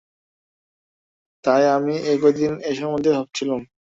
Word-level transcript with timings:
তাই 1.43 1.63
আমি 1.75 1.95
এ 2.03 2.13
কয়দিন 2.21 2.53
এ 2.61 2.71
সম্বন্ধে 2.79 3.09
ভাবছিলুম। 3.17 3.61